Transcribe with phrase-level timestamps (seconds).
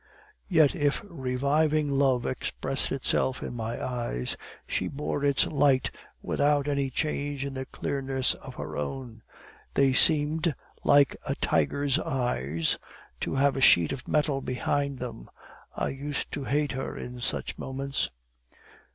[0.47, 4.35] Yet if reviving love expressed itself in my eyes,
[4.65, 5.91] she bore its light
[6.23, 9.21] without any change in the clearness of her own;
[9.75, 12.79] they seemed, like a tiger's eyes,
[13.19, 15.29] to have a sheet of metal behind them.
[15.75, 18.09] I used to hate her in such moments.